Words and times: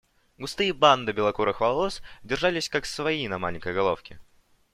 Густые 0.39 0.73
бандо 0.73 1.13
белокурых 1.13 1.61
волос 1.61 2.01
держались 2.23 2.69
как 2.69 2.87
свои 2.87 3.27
на 3.27 3.37
маленькой 3.37 3.75
головке. 3.75 4.19